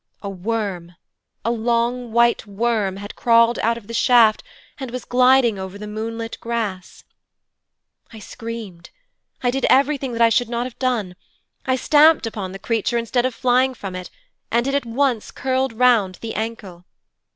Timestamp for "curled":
15.29-15.71